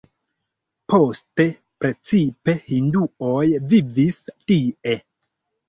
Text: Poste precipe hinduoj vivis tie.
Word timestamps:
Poste 0.93 1.45
precipe 1.85 2.57
hinduoj 2.71 3.45
vivis 3.69 4.21
tie. 4.33 4.99